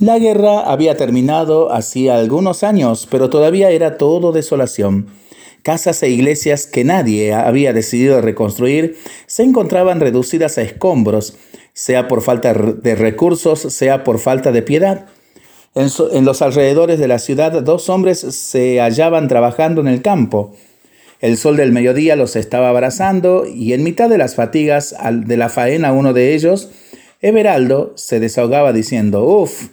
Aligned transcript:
La 0.00 0.20
guerra 0.20 0.60
había 0.60 0.96
terminado 0.96 1.72
hacía 1.72 2.18
algunos 2.18 2.62
años, 2.62 3.08
pero 3.10 3.30
todavía 3.30 3.70
era 3.70 3.98
todo 3.98 4.30
desolación. 4.30 5.08
Casas 5.64 6.00
e 6.04 6.08
iglesias 6.08 6.68
que 6.68 6.84
nadie 6.84 7.34
había 7.34 7.72
decidido 7.72 8.20
reconstruir 8.20 8.96
se 9.26 9.42
encontraban 9.42 9.98
reducidas 9.98 10.56
a 10.56 10.62
escombros, 10.62 11.36
sea 11.72 12.06
por 12.06 12.22
falta 12.22 12.54
de 12.54 12.94
recursos, 12.94 13.60
sea 13.60 14.04
por 14.04 14.20
falta 14.20 14.52
de 14.52 14.62
piedad. 14.62 15.06
En, 15.74 16.24
los 16.24 16.42
alrededores 16.42 17.00
de 17.00 17.08
la 17.08 17.18
ciudad 17.18 17.60
dos 17.60 17.88
hombres 17.88 18.20
se 18.20 18.80
hallaban 18.80 19.26
trabajando 19.26 19.80
en 19.80 19.88
el 19.88 20.00
campo. 20.00 20.54
El 21.20 21.36
sol 21.36 21.56
del 21.56 21.72
mediodía 21.72 22.14
los 22.14 22.36
estaba 22.36 22.68
abrazando 22.68 23.46
y 23.46 23.72
en 23.72 23.82
mitad 23.82 24.08
de 24.08 24.18
las 24.18 24.36
fatigas 24.36 24.94
de 25.12 25.36
la 25.36 25.48
faena 25.48 25.90
uno 25.90 26.12
de 26.12 26.36
ellos, 26.36 26.70
Everaldo, 27.20 27.94
se 27.96 28.20
desahogaba 28.20 28.72
diciendo, 28.72 29.24
Uf, 29.24 29.70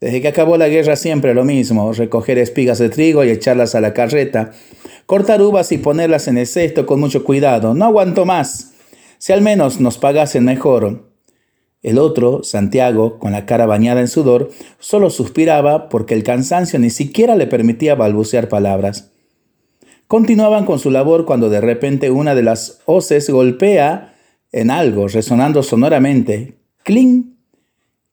desde 0.00 0.22
que 0.22 0.28
acabó 0.28 0.56
la 0.56 0.68
guerra 0.68 0.96
siempre 0.96 1.34
lo 1.34 1.44
mismo, 1.44 1.92
recoger 1.92 2.38
espigas 2.38 2.78
de 2.78 2.88
trigo 2.88 3.22
y 3.22 3.30
echarlas 3.30 3.74
a 3.74 3.82
la 3.82 3.92
carreta, 3.92 4.52
cortar 5.04 5.42
uvas 5.42 5.72
y 5.72 5.78
ponerlas 5.78 6.26
en 6.26 6.38
el 6.38 6.46
cesto 6.46 6.86
con 6.86 7.00
mucho 7.00 7.22
cuidado. 7.22 7.74
No 7.74 7.84
aguanto 7.84 8.24
más. 8.24 8.72
Si 9.18 9.32
al 9.34 9.42
menos 9.42 9.78
nos 9.78 9.98
pagasen 9.98 10.44
mejor. 10.44 11.10
El 11.82 11.98
otro, 11.98 12.42
Santiago, 12.42 13.18
con 13.18 13.32
la 13.32 13.44
cara 13.44 13.66
bañada 13.66 14.00
en 14.00 14.08
sudor, 14.08 14.50
solo 14.78 15.10
suspiraba 15.10 15.88
porque 15.88 16.14
el 16.14 16.22
cansancio 16.22 16.78
ni 16.78 16.90
siquiera 16.90 17.36
le 17.36 17.46
permitía 17.46 17.94
balbucear 17.94 18.48
palabras. 18.48 19.12
Continuaban 20.06 20.64
con 20.64 20.78
su 20.78 20.90
labor 20.90 21.24
cuando 21.24 21.50
de 21.50 21.60
repente 21.60 22.10
una 22.10 22.34
de 22.34 22.42
las 22.42 22.80
hoces 22.86 23.28
golpea 23.30 24.14
en 24.50 24.70
algo, 24.70 25.08
resonando 25.08 25.62
sonoramente. 25.62 26.58
¡Cling! 26.84 27.29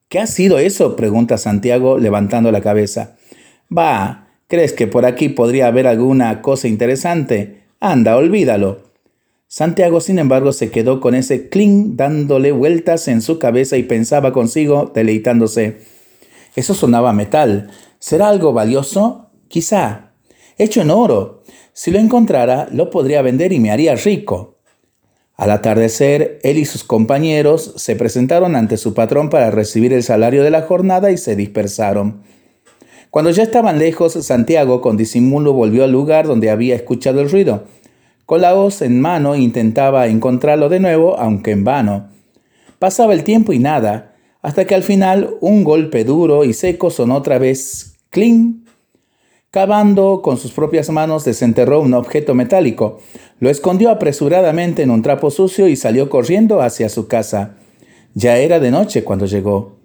¿Qué 0.09 0.19
ha 0.19 0.27
sido 0.27 0.57
eso? 0.57 0.95
pregunta 0.95 1.37
Santiago 1.37 1.97
levantando 1.97 2.51
la 2.51 2.61
cabeza. 2.61 3.17
Va, 3.75 4.29
¿crees 4.47 4.71
que 4.71 4.87
por 4.87 5.05
aquí 5.05 5.27
podría 5.27 5.67
haber 5.67 5.85
alguna 5.85 6.41
cosa 6.41 6.69
interesante? 6.69 7.63
Anda, 7.81 8.15
olvídalo. 8.15 8.87
Santiago, 9.49 9.99
sin 9.99 10.19
embargo, 10.19 10.53
se 10.53 10.71
quedó 10.71 11.01
con 11.01 11.13
ese 11.13 11.49
cling 11.49 11.97
dándole 11.97 12.53
vueltas 12.53 13.09
en 13.09 13.21
su 13.21 13.37
cabeza 13.37 13.75
y 13.77 13.83
pensaba 13.83 14.31
consigo, 14.31 14.91
deleitándose. 14.93 15.79
Eso 16.55 16.73
sonaba 16.73 17.11
metal. 17.11 17.69
¿Será 17.99 18.29
algo 18.29 18.53
valioso? 18.53 19.29
Quizá. 19.49 20.11
Hecho 20.57 20.81
en 20.81 20.91
oro. 20.91 21.43
Si 21.73 21.91
lo 21.91 21.99
encontrara, 21.99 22.69
lo 22.71 22.89
podría 22.89 23.21
vender 23.21 23.51
y 23.51 23.59
me 23.59 23.71
haría 23.71 23.95
rico. 23.95 24.56
Al 25.37 25.51
atardecer, 25.51 26.39
él 26.41 26.57
y 26.57 26.65
sus 26.65 26.83
compañeros 26.83 27.73
se 27.77 27.95
presentaron 27.95 28.55
ante 28.55 28.75
su 28.75 28.95
patrón 28.95 29.29
para 29.29 29.51
recibir 29.51 29.93
el 29.93 30.01
salario 30.01 30.43
de 30.43 30.49
la 30.49 30.63
jornada 30.63 31.11
y 31.11 31.17
se 31.17 31.35
dispersaron. 31.35 32.23
Cuando 33.11 33.29
ya 33.29 33.43
estaban 33.43 33.77
lejos, 33.77 34.13
Santiago 34.13 34.81
con 34.81 34.97
disimulo 34.97 35.53
volvió 35.53 35.83
al 35.83 35.91
lugar 35.91 36.25
donde 36.25 36.49
había 36.49 36.75
escuchado 36.75 37.21
el 37.21 37.29
ruido. 37.29 37.65
Con 38.25 38.41
la 38.41 38.55
hoz 38.55 38.81
en 38.81 38.99
mano 38.99 39.35
intentaba 39.35 40.07
encontrarlo 40.07 40.69
de 40.69 40.79
nuevo, 40.79 41.17
aunque 41.19 41.51
en 41.51 41.63
vano. 41.63 42.09
Pasaba 42.79 43.13
el 43.13 43.23
tiempo 43.23 43.53
y 43.53 43.59
nada, 43.59 44.15
hasta 44.41 44.65
que 44.65 44.73
al 44.73 44.83
final 44.83 45.35
un 45.39 45.63
golpe 45.63 46.03
duro 46.03 46.45
y 46.45 46.53
seco 46.53 46.89
sonó 46.89 47.15
otra 47.15 47.37
vez 47.37 47.95
cling 48.09 48.66
Cavando 49.57 50.21
con 50.21 50.37
sus 50.37 50.51
propias 50.51 50.91
manos 50.91 51.25
desenterró 51.25 51.81
un 51.81 51.95
objeto 51.95 52.35
metálico, 52.35 52.99
lo 53.39 53.49
escondió 53.49 53.89
apresuradamente 53.89 54.83
en 54.83 54.91
un 54.91 55.01
trapo 55.01 55.31
sucio 55.31 55.67
y 55.67 55.75
salió 55.75 56.11
corriendo 56.11 56.61
hacia 56.61 56.89
su 56.89 57.07
casa. 57.07 57.55
Ya 58.13 58.37
era 58.37 58.59
de 58.59 58.69
noche 58.69 59.03
cuando 59.03 59.25
llegó. 59.25 59.79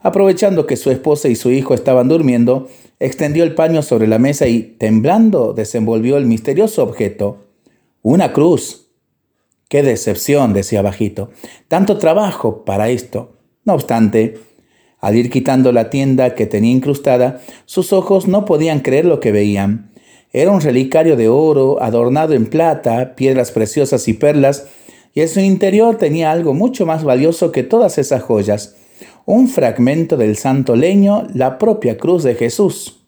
Aprovechando 0.00 0.68
que 0.68 0.76
su 0.76 0.92
esposa 0.92 1.26
y 1.26 1.34
su 1.34 1.50
hijo 1.50 1.74
estaban 1.74 2.06
durmiendo, 2.06 2.68
extendió 3.00 3.42
el 3.42 3.56
paño 3.56 3.82
sobre 3.82 4.06
la 4.06 4.20
mesa 4.20 4.46
y, 4.46 4.62
temblando, 4.62 5.54
desenvolvió 5.54 6.18
el 6.18 6.26
misterioso 6.26 6.84
objeto. 6.84 7.38
Una 8.02 8.32
cruz. 8.32 8.90
Qué 9.68 9.82
decepción, 9.82 10.52
decía 10.52 10.82
bajito. 10.82 11.30
Tanto 11.66 11.98
trabajo 11.98 12.64
para 12.64 12.90
esto. 12.90 13.32
No 13.64 13.74
obstante, 13.74 14.38
al 15.00 15.16
ir 15.16 15.30
quitando 15.30 15.72
la 15.72 15.90
tienda 15.90 16.34
que 16.34 16.46
tenía 16.46 16.72
incrustada, 16.72 17.40
sus 17.64 17.92
ojos 17.92 18.26
no 18.26 18.44
podían 18.44 18.80
creer 18.80 19.04
lo 19.04 19.20
que 19.20 19.32
veían. 19.32 19.90
Era 20.32 20.50
un 20.50 20.60
relicario 20.60 21.16
de 21.16 21.28
oro 21.28 21.82
adornado 21.82 22.34
en 22.34 22.46
plata, 22.46 23.14
piedras 23.14 23.52
preciosas 23.52 24.08
y 24.08 24.14
perlas, 24.14 24.66
y 25.14 25.22
en 25.22 25.28
su 25.28 25.40
interior 25.40 25.96
tenía 25.96 26.30
algo 26.30 26.52
mucho 26.52 26.84
más 26.84 27.04
valioso 27.04 27.52
que 27.52 27.62
todas 27.62 27.98
esas 27.98 28.22
joyas, 28.22 28.76
un 29.24 29.48
fragmento 29.48 30.16
del 30.16 30.36
santo 30.36 30.76
leño, 30.76 31.26
la 31.32 31.58
propia 31.58 31.96
cruz 31.96 32.22
de 32.22 32.34
Jesús. 32.34 33.06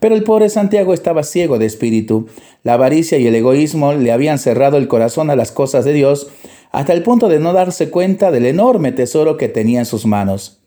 Pero 0.00 0.14
el 0.14 0.22
pobre 0.22 0.48
Santiago 0.48 0.94
estaba 0.94 1.22
ciego 1.22 1.58
de 1.58 1.66
espíritu. 1.66 2.26
La 2.62 2.74
avaricia 2.74 3.18
y 3.18 3.26
el 3.26 3.34
egoísmo 3.34 3.94
le 3.94 4.12
habían 4.12 4.38
cerrado 4.38 4.76
el 4.76 4.86
corazón 4.86 5.30
a 5.30 5.36
las 5.36 5.50
cosas 5.50 5.84
de 5.84 5.92
Dios, 5.92 6.28
hasta 6.70 6.92
el 6.92 7.02
punto 7.02 7.28
de 7.28 7.40
no 7.40 7.52
darse 7.52 7.90
cuenta 7.90 8.30
del 8.30 8.46
enorme 8.46 8.92
tesoro 8.92 9.36
que 9.36 9.48
tenía 9.48 9.80
en 9.80 9.86
sus 9.86 10.06
manos. 10.06 10.57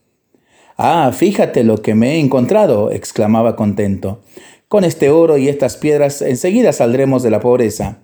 Ah, 0.83 1.11
fíjate 1.13 1.63
lo 1.63 1.83
que 1.83 1.93
me 1.93 2.15
he 2.15 2.19
encontrado, 2.19 2.89
exclamaba 2.89 3.55
contento. 3.55 4.23
Con 4.67 4.83
este 4.83 5.11
oro 5.11 5.37
y 5.37 5.47
estas 5.47 5.77
piedras 5.77 6.23
enseguida 6.23 6.73
saldremos 6.73 7.21
de 7.21 7.29
la 7.29 7.39
pobreza. 7.39 7.99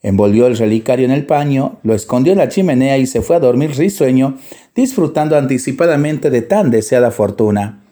Envolvió 0.00 0.46
el 0.46 0.56
relicario 0.56 1.04
en 1.04 1.10
el 1.10 1.26
paño, 1.26 1.78
lo 1.82 1.94
escondió 1.94 2.32
en 2.32 2.38
la 2.38 2.48
chimenea 2.48 2.96
y 2.96 3.06
se 3.06 3.20
fue 3.20 3.36
a 3.36 3.40
dormir 3.40 3.72
risueño, 3.76 4.38
disfrutando 4.74 5.36
anticipadamente 5.36 6.30
de 6.30 6.40
tan 6.40 6.70
deseada 6.70 7.10
fortuna. 7.10 7.84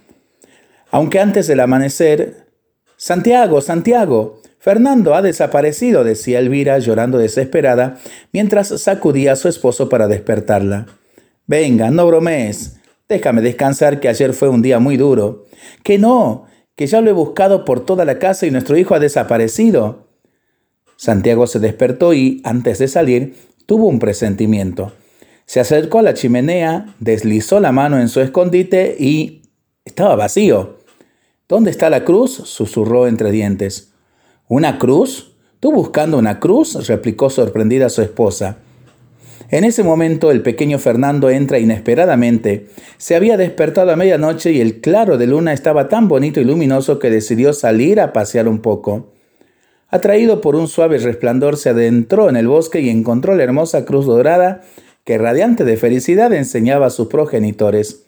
Aunque 0.90 1.20
antes 1.20 1.46
del 1.46 1.60
amanecer... 1.60 2.46
Santiago, 2.96 3.60
Santiago, 3.60 4.40
Fernando 4.58 5.16
ha 5.16 5.20
desaparecido, 5.20 6.02
decía 6.02 6.38
Elvira, 6.38 6.78
llorando 6.78 7.18
desesperada, 7.18 7.98
mientras 8.32 8.68
sacudía 8.80 9.32
a 9.32 9.36
su 9.36 9.48
esposo 9.48 9.90
para 9.90 10.08
despertarla. 10.08 10.86
Venga, 11.46 11.90
no 11.90 12.06
bromees. 12.06 12.77
Déjame 13.08 13.40
descansar 13.40 14.00
que 14.00 14.08
ayer 14.08 14.34
fue 14.34 14.48
un 14.48 14.60
día 14.60 14.78
muy 14.78 14.96
duro. 14.96 15.46
Que 15.82 15.98
no, 15.98 16.44
que 16.76 16.86
ya 16.86 17.00
lo 17.00 17.10
he 17.10 17.14
buscado 17.14 17.64
por 17.64 17.84
toda 17.84 18.04
la 18.04 18.18
casa 18.18 18.46
y 18.46 18.50
nuestro 18.50 18.76
hijo 18.76 18.94
ha 18.94 19.00
desaparecido. 19.00 20.08
Santiago 20.96 21.46
se 21.46 21.58
despertó 21.58 22.12
y, 22.12 22.42
antes 22.44 22.78
de 22.78 22.88
salir, 22.88 23.36
tuvo 23.66 23.86
un 23.86 23.98
presentimiento. 23.98 24.92
Se 25.46 25.60
acercó 25.60 26.00
a 26.00 26.02
la 26.02 26.14
chimenea, 26.14 26.94
deslizó 27.00 27.60
la 27.60 27.72
mano 27.72 27.98
en 27.98 28.08
su 28.08 28.20
escondite 28.20 28.96
y 28.98 29.42
estaba 29.84 30.14
vacío. 30.14 30.78
¿Dónde 31.48 31.70
está 31.70 31.88
la 31.88 32.04
cruz? 32.04 32.32
susurró 32.44 33.06
entre 33.06 33.30
dientes. 33.30 33.94
¿Una 34.48 34.78
cruz? 34.78 35.36
¿Tú 35.60 35.72
buscando 35.72 36.18
una 36.18 36.40
cruz? 36.40 36.86
replicó 36.86 37.30
sorprendida 37.30 37.88
su 37.88 38.02
esposa. 38.02 38.58
En 39.50 39.64
ese 39.64 39.82
momento 39.82 40.30
el 40.30 40.42
pequeño 40.42 40.78
Fernando 40.78 41.30
entra 41.30 41.58
inesperadamente. 41.58 42.66
Se 42.98 43.16
había 43.16 43.38
despertado 43.38 43.90
a 43.90 43.96
medianoche 43.96 44.52
y 44.52 44.60
el 44.60 44.80
claro 44.80 45.16
de 45.16 45.26
luna 45.26 45.54
estaba 45.54 45.88
tan 45.88 46.06
bonito 46.06 46.40
y 46.40 46.44
luminoso 46.44 46.98
que 46.98 47.10
decidió 47.10 47.54
salir 47.54 47.98
a 47.98 48.12
pasear 48.12 48.46
un 48.46 48.58
poco. 48.58 49.10
Atraído 49.88 50.42
por 50.42 50.54
un 50.54 50.68
suave 50.68 50.98
resplandor, 50.98 51.56
se 51.56 51.70
adentró 51.70 52.28
en 52.28 52.36
el 52.36 52.46
bosque 52.46 52.80
y 52.80 52.90
encontró 52.90 53.34
la 53.34 53.44
hermosa 53.44 53.86
cruz 53.86 54.04
dorada 54.04 54.60
que, 55.04 55.16
radiante 55.16 55.64
de 55.64 55.78
felicidad, 55.78 56.30
enseñaba 56.34 56.86
a 56.86 56.90
sus 56.90 57.08
progenitores. 57.08 58.04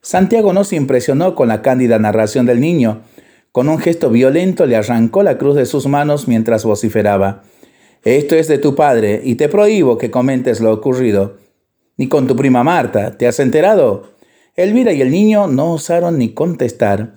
Santiago 0.00 0.54
no 0.54 0.64
se 0.64 0.76
impresionó 0.76 1.34
con 1.34 1.48
la 1.48 1.60
cándida 1.60 1.98
narración 1.98 2.46
del 2.46 2.60
niño. 2.60 3.02
Con 3.52 3.68
un 3.68 3.78
gesto 3.78 4.08
violento 4.08 4.64
le 4.64 4.76
arrancó 4.76 5.22
la 5.22 5.36
cruz 5.36 5.56
de 5.56 5.66
sus 5.66 5.86
manos 5.86 6.26
mientras 6.26 6.64
vociferaba. 6.64 7.42
Esto 8.04 8.36
es 8.36 8.48
de 8.48 8.58
tu 8.58 8.74
padre 8.74 9.22
y 9.24 9.36
te 9.36 9.48
prohíbo 9.48 9.96
que 9.96 10.10
comentes 10.10 10.60
lo 10.60 10.72
ocurrido. 10.72 11.38
Ni 11.96 12.06
con 12.06 12.26
tu 12.26 12.36
prima 12.36 12.62
Marta, 12.62 13.16
¿te 13.16 13.26
has 13.26 13.40
enterado? 13.40 14.10
Elvira 14.56 14.92
y 14.92 15.00
el 15.00 15.10
niño 15.10 15.46
no 15.46 15.72
osaron 15.72 16.18
ni 16.18 16.34
contestar, 16.34 17.14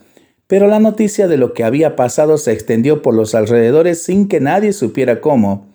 pero 0.47 0.67
la 0.67 0.79
noticia 0.79 1.27
de 1.27 1.35
lo 1.35 1.53
que 1.53 1.65
había 1.65 1.97
pasado 1.97 2.37
se 2.37 2.53
extendió 2.53 3.01
por 3.01 3.13
los 3.13 3.35
alrededores 3.35 4.01
sin 4.01 4.29
que 4.29 4.39
nadie 4.39 4.71
supiera 4.71 5.19
cómo. 5.19 5.67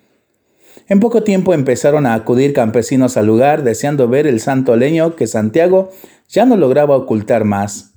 En 0.89 0.99
poco 0.99 1.23
tiempo 1.23 1.53
empezaron 1.53 2.07
a 2.07 2.15
acudir 2.15 2.55
campesinos 2.55 3.19
al 3.19 3.27
lugar 3.27 3.65
deseando 3.65 4.09
ver 4.09 4.27
el 4.27 4.41
santo 4.41 4.77
leño 4.77 5.15
que 5.15 5.27
Santiago 5.27 5.91
ya 6.27 6.47
no 6.47 6.57
lograba 6.57 6.97
ocultar 6.97 7.45
más. 7.45 7.93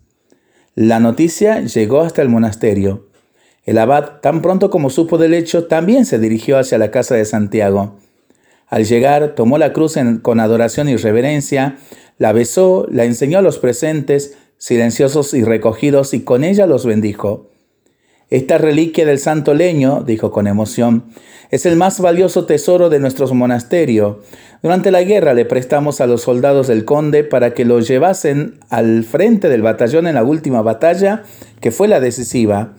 La 0.75 0.99
noticia 0.99 1.61
llegó 1.61 2.01
hasta 2.01 2.21
el 2.21 2.27
monasterio. 2.27 3.07
El 3.65 3.79
abad, 3.79 4.21
tan 4.21 4.41
pronto 4.43 4.69
como 4.69 4.91
supo 4.91 5.17
del 5.17 5.33
hecho, 5.33 5.65
también 5.65 6.05
se 6.05 6.19
dirigió 6.19 6.59
hacia 6.59 6.77
la 6.77 6.91
casa 6.91 7.15
de 7.15 7.25
Santiago. 7.25 7.95
Al 8.67 8.85
llegar, 8.85 9.33
tomó 9.35 9.57
la 9.57 9.73
cruz 9.73 9.95
con 10.21 10.39
adoración 10.39 10.87
y 10.87 10.95
reverencia, 10.95 11.77
la 12.17 12.31
besó, 12.31 12.87
la 12.91 13.05
enseñó 13.05 13.39
a 13.39 13.41
los 13.41 13.57
presentes, 13.57 14.37
silenciosos 14.57 15.33
y 15.33 15.43
recogidos, 15.43 16.13
y 16.13 16.21
con 16.21 16.43
ella 16.43 16.67
los 16.67 16.85
bendijo. 16.85 17.49
Esta 18.29 18.57
reliquia 18.57 19.05
del 19.05 19.19
santo 19.19 19.53
leño, 19.53 20.03
dijo 20.05 20.31
con 20.31 20.47
emoción, 20.47 21.05
es 21.51 21.65
el 21.65 21.75
más 21.75 21.99
valioso 21.99 22.45
tesoro 22.45 22.89
de 22.89 22.99
nuestro 22.99 23.31
monasterio. 23.33 24.21
Durante 24.63 24.91
la 24.91 25.03
guerra 25.03 25.33
le 25.33 25.45
prestamos 25.45 26.01
a 26.01 26.07
los 26.07 26.23
soldados 26.23 26.67
del 26.67 26.85
conde 26.85 27.23
para 27.23 27.53
que 27.53 27.65
lo 27.65 27.79
llevasen 27.79 28.59
al 28.69 29.03
frente 29.03 29.47
del 29.49 29.61
batallón 29.61 30.07
en 30.07 30.15
la 30.15 30.23
última 30.23 30.61
batalla, 30.61 31.23
que 31.61 31.71
fue 31.71 31.87
la 31.87 31.99
decisiva. 31.99 32.73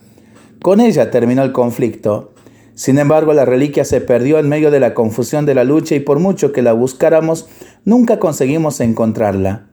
Con 0.61 0.79
ella 0.79 1.11
terminó 1.11 1.43
el 1.43 1.51
conflicto. 1.51 2.33
Sin 2.75 2.99
embargo, 2.99 3.33
la 3.33 3.45
reliquia 3.45 3.85
se 3.85 4.01
perdió 4.01 4.37
en 4.39 4.49
medio 4.49 4.69
de 4.71 4.79
la 4.79 4.93
confusión 4.93 5.45
de 5.45 5.55
la 5.55 5.63
lucha 5.63 5.95
y 5.95 5.99
por 5.99 6.19
mucho 6.19 6.51
que 6.51 6.61
la 6.61 6.73
buscáramos, 6.73 7.47
nunca 7.85 8.19
conseguimos 8.19 8.79
encontrarla. 8.79 9.67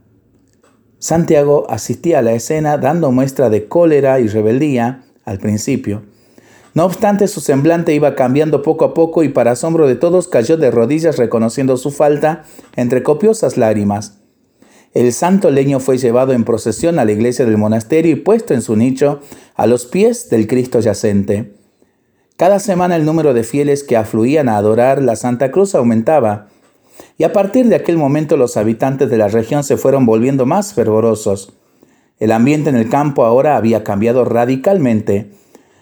Santiago 0.99 1.67
asistía 1.69 2.21
a 2.21 2.23
la 2.23 2.33
escena 2.33 2.79
dando 2.79 3.13
muestra 3.13 3.51
de 3.51 3.69
cólera 3.69 4.21
y 4.21 4.29
rebeldía 4.29 5.05
al 5.25 5.39
principio. 5.39 6.03
No 6.73 6.87
obstante, 6.87 7.29
su 7.29 7.41
semblante 7.41 7.95
iba 7.95 8.15
cambiando 8.15 8.63
poco 8.63 8.85
a 8.85 8.95
poco 8.95 9.23
y 9.23 9.29
para 9.29 9.53
asombro 9.53 9.87
de 9.87 9.97
todos 9.97 10.29
cayó 10.29 10.57
de 10.57 10.71
rodillas 10.71 11.19
reconociendo 11.19 11.77
su 11.77 11.91
falta 11.91 12.45
entre 12.75 13.03
copiosas 13.03 13.57
lágrimas. 13.57 14.24
El 14.95 15.13
santo 15.13 15.51
leño 15.51 15.81
fue 15.81 15.99
llevado 15.99 16.33
en 16.33 16.45
procesión 16.45 17.01
a 17.01 17.05
la 17.05 17.11
iglesia 17.11 17.45
del 17.45 17.59
monasterio 17.59 18.13
y 18.13 18.17
puesto 18.17 18.55
en 18.55 18.63
su 18.63 18.77
nicho 18.77 19.19
a 19.57 19.67
los 19.67 19.87
pies 19.87 20.31
del 20.31 20.47
Cristo 20.47 20.79
yacente. 20.79 21.53
Cada 22.37 22.61
semana 22.61 22.95
el 22.95 23.05
número 23.05 23.35
de 23.35 23.43
fieles 23.43 23.83
que 23.83 23.97
afluían 23.97 24.49
a 24.49 24.57
adorar 24.57 25.03
la 25.03 25.17
Santa 25.17 25.51
Cruz 25.51 25.75
aumentaba, 25.75 26.47
y 27.19 27.25
a 27.25 27.33
partir 27.33 27.67
de 27.67 27.75
aquel 27.75 27.97
momento 27.97 28.37
los 28.37 28.57
habitantes 28.57 29.11
de 29.11 29.19
la 29.19 29.27
región 29.27 29.65
se 29.65 29.77
fueron 29.77 30.07
volviendo 30.07 30.47
más 30.47 30.75
fervorosos. 30.75 31.55
El 32.21 32.31
ambiente 32.31 32.71
en 32.71 32.77
el 32.77 32.89
campo 32.89 33.25
ahora 33.25 33.57
había 33.57 33.83
cambiado 33.83 34.25
radicalmente. 34.25 35.33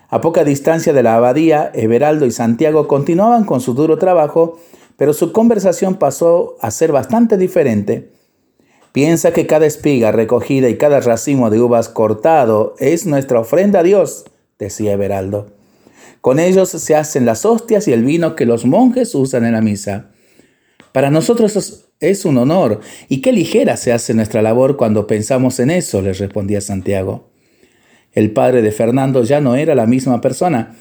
A 0.08 0.22
poca 0.22 0.42
distancia 0.42 0.94
de 0.94 1.02
la 1.02 1.16
abadía, 1.16 1.70
Everaldo 1.74 2.24
y 2.24 2.30
Santiago 2.30 2.88
continuaban 2.88 3.44
con 3.44 3.60
su 3.60 3.74
duro 3.74 3.98
trabajo, 3.98 4.58
pero 4.96 5.12
su 5.12 5.32
conversación 5.32 5.96
pasó 5.96 6.56
a 6.62 6.70
ser 6.70 6.92
bastante 6.92 7.36
diferente. 7.36 8.21
Piensa 8.92 9.32
que 9.32 9.46
cada 9.46 9.64
espiga 9.64 10.12
recogida 10.12 10.68
y 10.68 10.76
cada 10.76 11.00
racimo 11.00 11.48
de 11.48 11.60
uvas 11.60 11.88
cortado 11.88 12.74
es 12.78 13.06
nuestra 13.06 13.40
ofrenda 13.40 13.80
a 13.80 13.82
Dios, 13.82 14.24
decía 14.58 14.92
Everaldo. 14.92 15.46
Con 16.20 16.38
ellos 16.38 16.68
se 16.68 16.94
hacen 16.94 17.24
las 17.24 17.46
hostias 17.46 17.88
y 17.88 17.92
el 17.92 18.04
vino 18.04 18.36
que 18.36 18.46
los 18.46 18.66
monjes 18.66 19.14
usan 19.14 19.44
en 19.44 19.52
la 19.52 19.62
misa. 19.62 20.10
Para 20.92 21.10
nosotros 21.10 21.86
es 22.00 22.24
un 22.26 22.36
honor 22.36 22.80
y 23.08 23.22
qué 23.22 23.32
ligera 23.32 23.78
se 23.78 23.92
hace 23.92 24.12
nuestra 24.12 24.42
labor 24.42 24.76
cuando 24.76 25.06
pensamos 25.06 25.58
en 25.58 25.70
eso, 25.70 26.02
le 26.02 26.12
respondía 26.12 26.60
Santiago. 26.60 27.30
El 28.12 28.32
padre 28.32 28.60
de 28.60 28.72
Fernando 28.72 29.22
ya 29.24 29.40
no 29.40 29.56
era 29.56 29.74
la 29.74 29.86
misma 29.86 30.20
persona. 30.20 30.76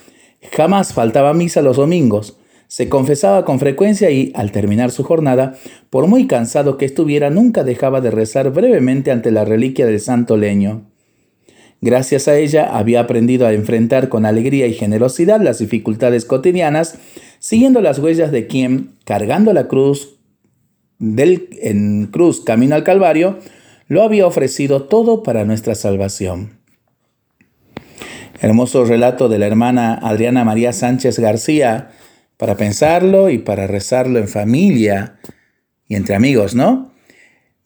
Jamás 0.51 0.93
faltaba 0.93 1.33
misa 1.33 1.61
los 1.61 1.77
domingos. 1.77 2.37
Se 2.71 2.87
confesaba 2.87 3.43
con 3.43 3.59
frecuencia 3.59 4.11
y, 4.11 4.31
al 4.33 4.53
terminar 4.53 4.91
su 4.91 5.03
jornada, 5.03 5.55
por 5.89 6.07
muy 6.07 6.25
cansado 6.25 6.77
que 6.77 6.85
estuviera, 6.85 7.29
nunca 7.29 7.65
dejaba 7.65 7.99
de 7.99 8.11
rezar 8.11 8.49
brevemente 8.51 9.11
ante 9.11 9.29
la 9.29 9.43
reliquia 9.43 9.85
del 9.85 9.99
santo 9.99 10.37
leño. 10.37 10.89
Gracias 11.81 12.29
a 12.29 12.37
ella 12.37 12.77
había 12.77 13.01
aprendido 13.01 13.45
a 13.45 13.51
enfrentar 13.51 14.07
con 14.07 14.25
alegría 14.25 14.67
y 14.67 14.73
generosidad 14.73 15.41
las 15.41 15.59
dificultades 15.59 16.23
cotidianas, 16.23 16.97
siguiendo 17.39 17.81
las 17.81 17.99
huellas 17.99 18.31
de 18.31 18.47
quien, 18.47 18.91
cargando 19.03 19.51
la 19.51 19.67
cruz 19.67 20.21
del, 20.97 21.49
en 21.61 22.07
cruz 22.07 22.39
camino 22.39 22.75
al 22.75 22.85
Calvario, 22.85 23.37
lo 23.89 24.01
había 24.01 24.25
ofrecido 24.25 24.83
todo 24.83 25.23
para 25.23 25.43
nuestra 25.43 25.75
salvación. 25.75 26.61
Hermoso 28.39 28.85
relato 28.85 29.27
de 29.27 29.39
la 29.39 29.47
hermana 29.47 29.95
Adriana 30.01 30.45
María 30.45 30.71
Sánchez 30.71 31.19
García, 31.19 31.91
para 32.41 32.57
pensarlo 32.57 33.29
y 33.29 33.37
para 33.37 33.67
rezarlo 33.67 34.17
en 34.17 34.27
familia 34.27 35.19
y 35.87 35.93
entre 35.93 36.15
amigos, 36.15 36.55
¿no? 36.55 36.91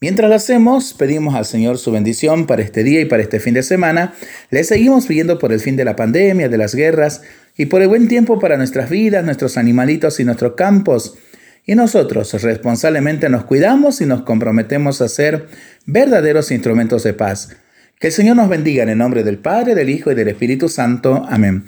Mientras 0.01 0.27
lo 0.27 0.35
hacemos, 0.35 0.93
pedimos 0.93 1.33
al 1.33 1.45
Señor 1.45 1.77
su 1.77 1.93
bendición 1.93 2.45
para 2.45 2.61
este 2.61 2.83
día 2.83 2.99
y 2.99 3.05
para 3.05 3.23
este 3.23 3.39
fin 3.39 3.53
de 3.53 3.63
semana. 3.63 4.13
Le 4.49 4.65
seguimos 4.65 5.05
pidiendo 5.05 5.39
por 5.39 5.53
el 5.53 5.61
fin 5.61 5.77
de 5.77 5.85
la 5.85 5.95
pandemia, 5.95 6.49
de 6.49 6.57
las 6.57 6.75
guerras 6.75 7.21
y 7.55 7.67
por 7.67 7.83
el 7.83 7.87
buen 7.87 8.09
tiempo 8.09 8.37
para 8.37 8.57
nuestras 8.57 8.89
vidas, 8.89 9.23
nuestros 9.23 9.55
animalitos 9.55 10.19
y 10.19 10.25
nuestros 10.25 10.55
campos. 10.55 11.17
Y 11.65 11.75
nosotros 11.75 12.33
responsablemente 12.43 13.29
nos 13.29 13.45
cuidamos 13.45 14.01
y 14.01 14.05
nos 14.05 14.23
comprometemos 14.23 15.01
a 15.01 15.07
ser 15.07 15.47
verdaderos 15.85 16.51
instrumentos 16.51 17.03
de 17.03 17.13
paz. 17.13 17.55
Que 17.97 18.07
el 18.07 18.13
Señor 18.13 18.35
nos 18.35 18.49
bendiga 18.49 18.83
en 18.83 18.89
el 18.89 18.97
nombre 18.97 19.23
del 19.23 19.37
Padre, 19.37 19.73
del 19.73 19.89
Hijo 19.89 20.11
y 20.11 20.15
del 20.15 20.27
Espíritu 20.27 20.67
Santo. 20.67 21.25
Amén. 21.29 21.63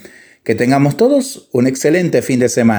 Que 0.47 0.55
tengamos 0.55 0.95
todos 0.95 1.49
un 1.51 1.67
excelente 1.67 2.21
fin 2.21 2.39
de 2.39 2.47
semana. 2.47 2.75